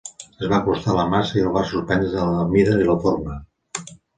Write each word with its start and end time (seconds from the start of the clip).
Es 0.45 0.47
va 0.53 0.57
acostar 0.63 0.91
a 0.93 0.95
la 0.99 1.03
massa 1.11 1.37
i 1.39 1.43
el 1.49 1.53
va 1.57 1.63
sorprendre 1.73 2.25
la 2.33 2.49
mida 2.57 2.81
i 2.81 2.89
la 2.91 2.99
forma. 3.07 3.41